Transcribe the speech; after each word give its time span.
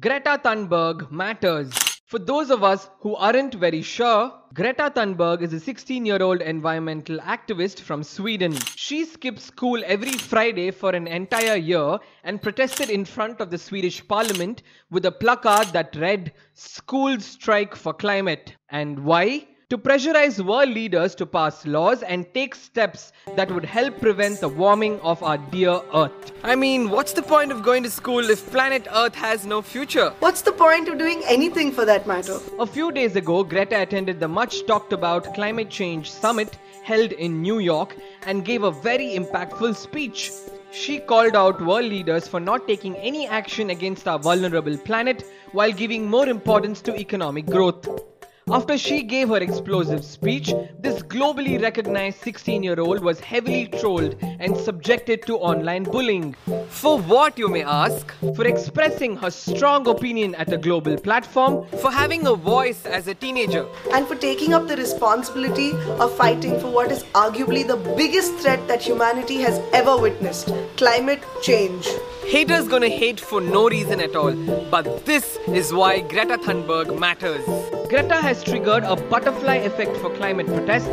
Greta 0.00 0.40
Thunberg 0.42 1.10
matters. 1.10 1.70
For 2.06 2.18
those 2.18 2.50
of 2.50 2.64
us 2.64 2.88
who 3.00 3.14
aren't 3.14 3.52
very 3.52 3.82
sure, 3.82 4.32
Greta 4.54 4.90
Thunberg 4.90 5.42
is 5.42 5.52
a 5.52 5.60
16 5.60 6.06
year 6.06 6.22
old 6.22 6.40
environmental 6.40 7.18
activist 7.18 7.80
from 7.80 8.02
Sweden. 8.02 8.54
She 8.74 9.04
skipped 9.04 9.40
school 9.40 9.82
every 9.84 10.12
Friday 10.12 10.70
for 10.70 10.94
an 10.94 11.06
entire 11.06 11.56
year 11.56 11.98
and 12.24 12.40
protested 12.40 12.88
in 12.88 13.04
front 13.04 13.42
of 13.42 13.50
the 13.50 13.58
Swedish 13.58 14.08
parliament 14.08 14.62
with 14.90 15.04
a 15.04 15.12
placard 15.12 15.68
that 15.74 15.94
read, 15.96 16.32
School 16.54 17.20
Strike 17.20 17.76
for 17.76 17.92
Climate. 17.92 18.56
And 18.70 19.04
why? 19.04 19.46
To 19.72 19.78
pressurize 19.78 20.38
world 20.44 20.68
leaders 20.68 21.14
to 21.14 21.24
pass 21.24 21.64
laws 21.64 22.02
and 22.02 22.26
take 22.34 22.54
steps 22.54 23.10
that 23.36 23.50
would 23.50 23.64
help 23.64 23.98
prevent 24.02 24.38
the 24.38 24.48
warming 24.48 25.00
of 25.00 25.22
our 25.22 25.38
dear 25.38 25.80
Earth. 25.94 26.32
I 26.42 26.56
mean, 26.56 26.90
what's 26.90 27.14
the 27.14 27.22
point 27.22 27.50
of 27.50 27.62
going 27.62 27.82
to 27.84 27.90
school 27.90 28.28
if 28.28 28.50
planet 28.50 28.86
Earth 28.94 29.14
has 29.14 29.46
no 29.46 29.62
future? 29.62 30.10
What's 30.18 30.42
the 30.42 30.52
point 30.52 30.88
of 30.88 30.98
doing 30.98 31.22
anything 31.26 31.72
for 31.72 31.86
that 31.86 32.06
matter? 32.06 32.38
A 32.58 32.66
few 32.66 32.92
days 32.92 33.16
ago, 33.16 33.42
Greta 33.42 33.80
attended 33.80 34.20
the 34.20 34.28
much 34.28 34.66
talked 34.66 34.92
about 34.92 35.32
climate 35.32 35.70
change 35.70 36.10
summit 36.10 36.58
held 36.82 37.12
in 37.12 37.40
New 37.40 37.58
York 37.58 37.96
and 38.26 38.44
gave 38.44 38.64
a 38.64 38.70
very 38.70 39.16
impactful 39.16 39.74
speech. 39.74 40.30
She 40.70 40.98
called 40.98 41.34
out 41.34 41.64
world 41.64 41.86
leaders 41.86 42.28
for 42.28 42.40
not 42.40 42.68
taking 42.68 42.94
any 42.96 43.26
action 43.26 43.70
against 43.70 44.06
our 44.06 44.18
vulnerable 44.18 44.76
planet 44.76 45.24
while 45.52 45.72
giving 45.72 46.10
more 46.10 46.28
importance 46.28 46.82
to 46.82 46.94
economic 46.94 47.46
growth. 47.46 48.11
After 48.52 48.76
she 48.76 49.02
gave 49.02 49.30
her 49.30 49.38
explosive 49.38 50.04
speech, 50.04 50.52
this 50.78 51.00
globally 51.02 51.58
recognized 51.62 52.18
16 52.20 52.62
year 52.62 52.78
old 52.78 53.02
was 53.02 53.18
heavily 53.18 53.68
trolled 53.68 54.14
and 54.22 54.54
subjected 54.54 55.22
to 55.22 55.38
online 55.38 55.84
bullying. 55.84 56.36
For 56.68 56.98
what, 56.98 57.38
you 57.38 57.48
may 57.48 57.62
ask? 57.62 58.12
For 58.36 58.46
expressing 58.46 59.16
her 59.16 59.30
strong 59.30 59.88
opinion 59.88 60.34
at 60.34 60.52
a 60.52 60.58
global 60.58 60.98
platform, 60.98 61.66
for 61.80 61.90
having 61.90 62.26
a 62.26 62.34
voice 62.34 62.84
as 62.84 63.08
a 63.08 63.14
teenager, 63.14 63.66
and 63.94 64.06
for 64.06 64.16
taking 64.16 64.52
up 64.52 64.68
the 64.68 64.76
responsibility 64.76 65.72
of 65.98 66.14
fighting 66.14 66.60
for 66.60 66.70
what 66.70 66.92
is 66.92 67.04
arguably 67.14 67.66
the 67.66 67.78
biggest 67.96 68.34
threat 68.34 68.68
that 68.68 68.82
humanity 68.82 69.36
has 69.36 69.62
ever 69.72 69.96
witnessed 69.96 70.52
climate 70.76 71.22
change. 71.40 71.88
Haters 72.26 72.68
gonna 72.68 72.90
hate 72.90 73.18
for 73.18 73.40
no 73.40 73.68
reason 73.70 73.98
at 73.98 74.14
all, 74.14 74.34
but 74.70 75.06
this 75.06 75.38
is 75.48 75.72
why 75.72 76.00
Greta 76.00 76.36
Thunberg 76.36 76.98
matters. 76.98 77.71
Greta 77.92 78.14
has 78.14 78.42
triggered 78.42 78.84
a 78.84 78.96
butterfly 78.96 79.56
effect 79.56 79.94
for 79.98 80.08
climate 80.16 80.46
protests 80.46 80.88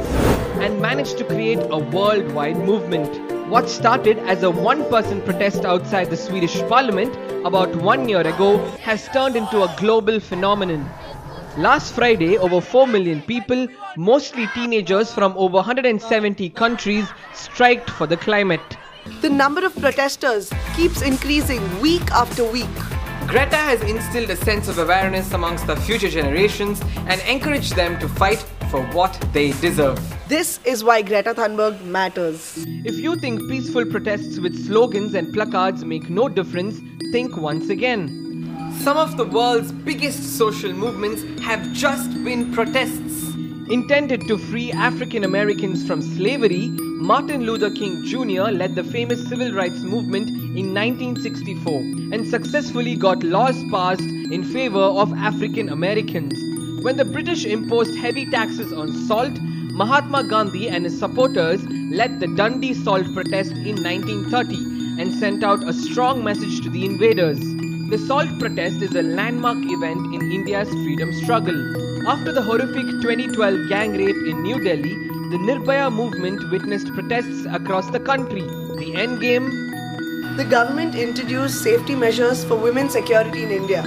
and 0.60 0.82
managed 0.82 1.18
to 1.20 1.24
create 1.24 1.60
a 1.72 1.78
worldwide 1.78 2.58
movement. 2.58 3.08
What 3.48 3.70
started 3.70 4.18
as 4.34 4.44
a 4.44 4.52
one 4.52 4.84
person 4.90 5.22
protest 5.22 5.64
outside 5.64 6.10
the 6.10 6.18
Swedish 6.18 6.60
parliament 6.64 7.16
about 7.46 7.74
one 7.74 8.10
year 8.10 8.20
ago 8.20 8.58
has 8.82 9.08
turned 9.14 9.38
into 9.38 9.64
a 9.64 9.74
global 9.78 10.20
phenomenon. 10.20 10.90
Last 11.58 11.94
Friday, 11.94 12.38
over 12.38 12.60
4 12.60 12.86
million 12.86 13.22
people, 13.22 13.70
mostly 13.96 14.48
teenagers 14.48 15.14
from 15.14 15.32
over 15.38 15.56
170 15.56 16.50
countries, 16.50 17.08
striked 17.34 17.90
for 17.90 18.08
the 18.08 18.18
climate. 18.18 18.78
The 19.22 19.30
number 19.30 19.66
of 19.66 19.74
protesters 19.78 20.52
keeps 20.76 21.02
increasing 21.02 21.64
week 21.80 22.12
after 22.12 22.44
week. 22.44 22.89
Greta 23.30 23.58
has 23.58 23.80
instilled 23.84 24.32
a 24.32 24.36
sense 24.36 24.68
of 24.68 24.80
awareness 24.80 25.34
amongst 25.34 25.68
the 25.68 25.76
future 25.76 26.10
generations 26.10 26.82
and 27.06 27.22
encouraged 27.30 27.76
them 27.76 28.00
to 28.00 28.10
fight 28.10 28.40
for 28.72 28.82
what 28.88 29.24
they 29.34 29.52
deserve. 29.62 30.00
This 30.28 30.60
is 30.66 30.84
why 30.84 31.04
Greta 31.04 31.36
Thunberg 31.36 31.80
matters. 31.84 32.56
If 32.86 32.96
you 32.96 33.18
think 33.18 33.48
peaceful 33.48 33.86
protests 33.86 34.40
with 34.40 34.66
slogans 34.66 35.14
and 35.14 35.32
placards 35.32 35.86
make 35.86 36.10
no 36.10 36.28
difference, 36.28 36.80
think 37.12 37.38
once 37.38 37.70
again. 37.70 38.08
Some 38.82 38.98
of 38.98 39.16
the 39.16 39.26
world's 39.26 39.72
biggest 39.72 40.36
social 40.40 40.74
movements 40.74 41.22
have 41.44 41.72
just 41.72 42.12
been 42.24 42.52
protests. 42.52 43.36
Intended 43.70 44.28
to 44.28 44.40
free 44.40 44.72
African 44.72 45.24
Americans 45.24 45.86
from 45.86 46.02
slavery, 46.02 46.70
Martin 47.00 47.44
Luther 47.44 47.70
King 47.70 48.04
Jr. 48.06 48.50
led 48.50 48.74
the 48.74 48.84
famous 48.84 49.24
civil 49.30 49.52
rights 49.52 49.82
movement 49.82 50.39
in 50.56 50.74
1964 50.74 51.80
and 52.14 52.28
successfully 52.28 52.96
got 52.96 53.24
laws 53.24 53.64
passed 53.72 54.02
in 54.02 54.44
favor 54.44 54.80
of 54.80 55.14
African 55.14 55.70
Americans. 55.70 56.34
When 56.84 56.98
the 56.98 57.06
British 57.06 57.46
imposed 57.46 57.96
heavy 57.96 58.26
taxes 58.26 58.74
on 58.74 58.92
salt, 59.08 59.40
Mahatma 59.72 60.24
Gandhi 60.24 60.68
and 60.70 60.86
his 60.86 60.98
supporters 60.98 61.64
led 61.92 62.20
the 62.20 62.28
Dandi 62.28 62.74
Salt 62.76 63.14
protest 63.14 63.52
in 63.52 63.82
1930 63.84 65.02
and 65.02 65.14
sent 65.14 65.44
out 65.44 65.68
a 65.68 65.74
strong 65.74 66.24
message 66.24 66.62
to 66.62 66.70
the 66.70 66.86
invaders. 66.86 67.40
The 67.90 67.98
Salt 68.08 68.30
protest 68.40 68.82
is 68.82 68.96
a 68.96 69.02
landmark 69.04 69.58
event 69.62 70.14
in 70.14 70.32
India's 70.32 70.70
freedom 70.70 71.14
struggle. 71.14 72.08
After 72.08 72.32
the 72.32 72.42
horrific 72.42 72.86
2012 73.02 73.70
gang 73.70 73.92
rape 73.94 74.16
in 74.16 74.42
New 74.42 74.64
Delhi, 74.64 74.94
the 75.30 75.38
Nirbhaya 75.38 75.94
movement 75.94 76.50
witnessed 76.50 76.94
protests 76.94 77.46
across 77.52 77.90
the 77.92 78.00
country. 78.00 78.42
The 78.42 78.94
endgame 78.96 79.69
the 80.40 80.46
government 80.46 80.96
introduced 80.96 81.62
safety 81.62 81.94
measures 81.94 82.46
for 82.46 82.56
women's 82.56 82.94
security 82.94 83.44
in 83.44 83.52
India. 83.52 83.82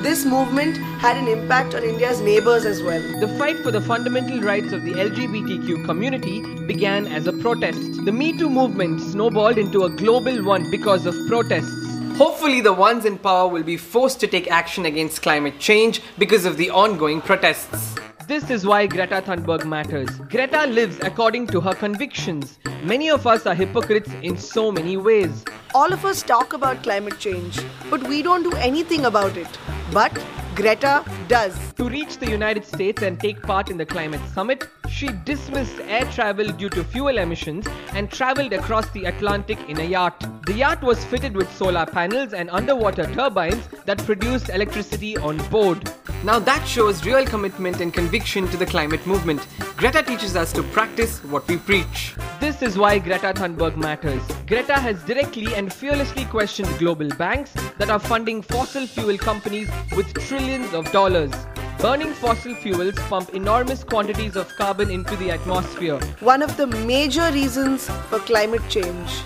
This 0.00 0.24
movement 0.24 0.78
had 1.02 1.18
an 1.18 1.28
impact 1.28 1.74
on 1.74 1.82
India's 1.82 2.22
neighbors 2.22 2.64
as 2.64 2.82
well. 2.82 3.02
The 3.20 3.28
fight 3.36 3.58
for 3.58 3.70
the 3.70 3.82
fundamental 3.82 4.40
rights 4.40 4.72
of 4.72 4.84
the 4.84 4.92
LGBTQ 4.92 5.84
community 5.84 6.40
began 6.64 7.06
as 7.08 7.26
a 7.26 7.32
protest. 7.34 8.06
The 8.06 8.12
Me 8.12 8.32
Too 8.38 8.48
movement 8.48 9.02
snowballed 9.02 9.58
into 9.58 9.84
a 9.84 9.90
global 9.90 10.42
one 10.42 10.70
because 10.70 11.04
of 11.04 11.14
protests. 11.26 11.98
Hopefully, 12.16 12.62
the 12.62 12.72
ones 12.72 13.04
in 13.04 13.18
power 13.18 13.46
will 13.46 13.62
be 13.62 13.76
forced 13.76 14.18
to 14.20 14.26
take 14.26 14.50
action 14.50 14.86
against 14.86 15.20
climate 15.20 15.58
change 15.58 16.00
because 16.16 16.46
of 16.46 16.56
the 16.56 16.70
ongoing 16.70 17.20
protests. 17.20 17.97
This 18.28 18.50
is 18.50 18.66
why 18.66 18.86
Greta 18.86 19.22
Thunberg 19.22 19.64
matters. 19.64 20.10
Greta 20.28 20.66
lives 20.66 20.98
according 21.00 21.46
to 21.46 21.62
her 21.62 21.72
convictions. 21.72 22.58
Many 22.82 23.08
of 23.08 23.26
us 23.26 23.46
are 23.46 23.54
hypocrites 23.54 24.10
in 24.22 24.36
so 24.36 24.70
many 24.70 24.98
ways. 24.98 25.46
All 25.74 25.94
of 25.94 26.04
us 26.04 26.22
talk 26.22 26.52
about 26.52 26.82
climate 26.82 27.18
change, 27.18 27.58
but 27.88 28.06
we 28.06 28.20
don't 28.20 28.42
do 28.42 28.52
anything 28.56 29.06
about 29.06 29.38
it. 29.38 29.48
But 29.94 30.12
Greta 30.54 31.02
does. 31.26 31.56
To 31.74 31.88
reach 31.88 32.18
the 32.18 32.30
United 32.30 32.66
States 32.66 33.00
and 33.00 33.18
take 33.18 33.40
part 33.40 33.70
in 33.70 33.78
the 33.78 33.86
climate 33.86 34.20
summit, 34.34 34.68
she 34.90 35.08
dismissed 35.24 35.80
air 35.86 36.04
travel 36.12 36.48
due 36.48 36.68
to 36.68 36.84
fuel 36.84 37.16
emissions 37.16 37.66
and 37.94 38.10
traveled 38.10 38.52
across 38.52 38.90
the 38.90 39.06
Atlantic 39.06 39.58
in 39.70 39.80
a 39.80 39.84
yacht. 39.84 40.28
The 40.44 40.52
yacht 40.52 40.82
was 40.82 41.02
fitted 41.02 41.34
with 41.34 41.50
solar 41.56 41.86
panels 41.86 42.34
and 42.34 42.50
underwater 42.50 43.06
turbines 43.14 43.68
that 43.86 44.04
produced 44.04 44.50
electricity 44.50 45.16
on 45.16 45.38
board. 45.48 45.90
Now 46.24 46.40
that 46.40 46.66
shows 46.66 47.04
real 47.04 47.24
commitment 47.24 47.80
and 47.80 47.94
conviction 47.94 48.48
to 48.48 48.56
the 48.56 48.66
climate 48.66 49.06
movement. 49.06 49.46
Greta 49.76 50.02
teaches 50.02 50.34
us 50.34 50.52
to 50.54 50.64
practice 50.64 51.22
what 51.22 51.46
we 51.46 51.58
preach. 51.58 52.16
This 52.40 52.60
is 52.60 52.76
why 52.76 52.98
Greta 52.98 53.32
Thunberg 53.32 53.76
matters. 53.76 54.20
Greta 54.48 54.74
has 54.74 55.00
directly 55.04 55.54
and 55.54 55.72
fearlessly 55.72 56.24
questioned 56.24 56.76
global 56.80 57.08
banks 57.10 57.52
that 57.78 57.88
are 57.88 58.00
funding 58.00 58.42
fossil 58.42 58.84
fuel 58.84 59.16
companies 59.16 59.70
with 59.96 60.12
trillions 60.26 60.74
of 60.74 60.90
dollars. 60.90 61.30
Burning 61.78 62.12
fossil 62.12 62.56
fuels 62.56 62.96
pump 63.08 63.32
enormous 63.32 63.84
quantities 63.84 64.34
of 64.34 64.48
carbon 64.56 64.90
into 64.90 65.14
the 65.16 65.30
atmosphere. 65.30 66.00
One 66.18 66.42
of 66.42 66.56
the 66.56 66.66
major 66.66 67.30
reasons 67.30 67.88
for 68.10 68.18
climate 68.18 68.68
change. 68.68 69.20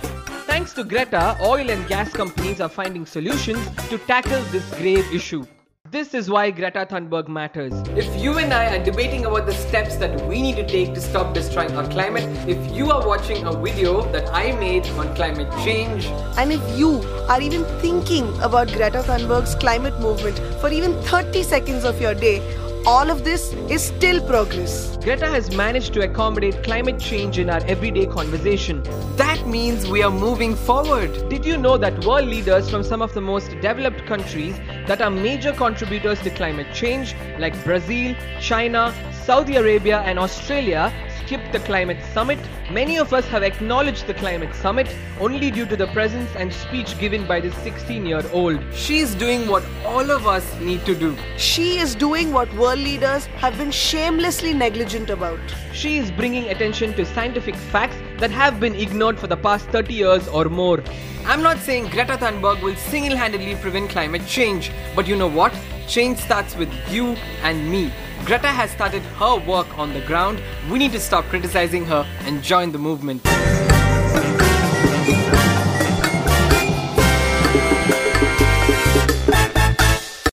Thanks 0.44 0.74
to 0.74 0.84
Greta, 0.84 1.38
oil 1.40 1.70
and 1.70 1.88
gas 1.88 2.12
companies 2.12 2.60
are 2.60 2.68
finding 2.68 3.06
solutions 3.06 3.66
to 3.88 3.96
tackle 3.96 4.42
this 4.50 4.68
grave 4.74 5.10
issue. 5.10 5.46
This 5.92 6.14
is 6.14 6.30
why 6.30 6.50
Greta 6.50 6.86
Thunberg 6.90 7.28
matters. 7.28 7.74
If 7.94 8.06
you 8.18 8.38
and 8.38 8.54
I 8.54 8.76
are 8.76 8.82
debating 8.82 9.26
about 9.26 9.44
the 9.44 9.52
steps 9.52 9.96
that 9.96 10.26
we 10.26 10.40
need 10.40 10.56
to 10.56 10.66
take 10.66 10.94
to 10.94 11.02
stop 11.02 11.34
destroying 11.34 11.76
our 11.76 11.86
climate, 11.86 12.24
if 12.48 12.74
you 12.74 12.90
are 12.90 13.06
watching 13.06 13.44
a 13.44 13.52
video 13.52 14.00
that 14.10 14.26
I 14.32 14.52
made 14.52 14.86
on 15.02 15.14
climate 15.14 15.52
change, 15.66 16.06
and 16.38 16.50
if 16.50 16.62
you 16.78 17.02
are 17.28 17.42
even 17.42 17.66
thinking 17.82 18.26
about 18.40 18.68
Greta 18.68 19.02
Thunberg's 19.02 19.54
climate 19.54 20.00
movement 20.00 20.38
for 20.62 20.70
even 20.70 20.94
30 21.02 21.42
seconds 21.42 21.84
of 21.84 22.00
your 22.00 22.14
day, 22.14 22.40
all 22.84 23.10
of 23.10 23.22
this 23.22 23.52
is 23.70 23.82
still 23.82 24.20
progress. 24.26 24.96
Greta 24.96 25.26
has 25.26 25.54
managed 25.54 25.94
to 25.94 26.00
accommodate 26.00 26.64
climate 26.64 26.98
change 26.98 27.38
in 27.38 27.48
our 27.48 27.60
everyday 27.66 28.06
conversation. 28.06 28.82
That 29.16 29.46
means 29.46 29.86
we 29.86 30.02
are 30.02 30.10
moving 30.10 30.56
forward. 30.56 31.28
Did 31.28 31.44
you 31.44 31.56
know 31.56 31.76
that 31.78 32.04
world 32.04 32.26
leaders 32.26 32.68
from 32.68 32.82
some 32.82 33.00
of 33.00 33.14
the 33.14 33.20
most 33.20 33.50
developed 33.60 34.04
countries 34.06 34.56
that 34.88 35.00
are 35.00 35.10
major 35.10 35.52
contributors 35.52 36.20
to 36.22 36.30
climate 36.30 36.74
change, 36.74 37.14
like 37.38 37.54
Brazil, 37.64 38.16
China, 38.40 38.92
Saudi 39.24 39.54
Arabia, 39.54 40.00
and 40.00 40.18
Australia, 40.18 40.92
skipped 41.24 41.52
the 41.52 41.60
climate 41.60 41.98
summit, 42.12 42.40
many 42.72 42.98
of 42.98 43.12
us 43.14 43.24
have 43.28 43.44
acknowledged 43.44 44.08
the 44.08 44.14
climate 44.14 44.52
summit 44.52 44.88
only 45.20 45.48
due 45.48 45.64
to 45.64 45.76
the 45.76 45.86
presence 45.88 46.28
and 46.34 46.52
speech 46.52 46.98
given 46.98 47.24
by 47.28 47.38
this 47.40 47.54
16 47.58 48.04
year 48.04 48.24
old. 48.32 48.60
She 48.74 48.98
is 48.98 49.14
doing 49.14 49.46
what 49.46 49.62
all 49.84 50.10
of 50.10 50.26
us 50.26 50.44
need 50.58 50.84
to 50.86 50.96
do. 50.96 51.16
She 51.36 51.78
is 51.78 51.94
doing 51.94 52.32
what 52.32 52.52
world 52.54 52.80
leaders 52.80 53.26
have 53.44 53.56
been 53.58 53.70
shamelessly 53.70 54.54
negligent 54.54 55.08
about. 55.08 55.38
She 55.72 55.98
is 55.98 56.10
bringing 56.10 56.48
attention 56.48 56.92
to 56.94 57.06
scientific 57.06 57.54
facts 57.54 57.96
that 58.18 58.32
have 58.32 58.58
been 58.58 58.74
ignored 58.74 59.20
for 59.20 59.28
the 59.28 59.36
past 59.36 59.68
30 59.68 59.94
years 59.94 60.26
or 60.28 60.46
more. 60.46 60.82
I'm 61.26 61.42
not 61.42 61.58
saying 61.58 61.90
Greta 61.90 62.14
Thunberg 62.14 62.60
will 62.60 62.74
single 62.74 63.16
handedly 63.16 63.54
prevent 63.54 63.90
climate 63.90 64.26
change, 64.26 64.72
but 64.96 65.06
you 65.06 65.14
know 65.14 65.28
what? 65.28 65.54
Change 65.86 66.18
starts 66.18 66.56
with 66.56 66.72
you 66.90 67.16
and 67.42 67.70
me. 67.70 67.92
Greta 68.24 68.46
has 68.46 68.70
started 68.70 69.02
her 69.18 69.36
work 69.36 69.66
on 69.76 69.92
the 69.92 70.00
ground. 70.02 70.40
We 70.70 70.78
need 70.78 70.92
to 70.92 71.00
stop 71.00 71.24
criticizing 71.24 71.84
her 71.86 72.06
and 72.20 72.40
join 72.40 72.70
the 72.70 72.78
movement. 72.78 73.20